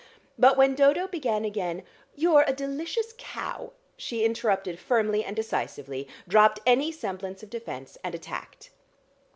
But 0.35 0.57
when 0.57 0.73
Dodo 0.73 1.05
began 1.07 1.45
again, 1.45 1.83
"You're 2.15 2.43
a 2.47 2.53
delicious 2.53 3.13
cow," 3.19 3.73
she 3.97 4.25
interrupted 4.25 4.79
firmly 4.79 5.23
and 5.23 5.35
decisively, 5.35 6.07
dropped 6.27 6.59
any 6.65 6.91
semblance 6.91 7.43
of 7.43 7.51
defence 7.51 7.99
and 8.03 8.15
attacked. 8.15 8.71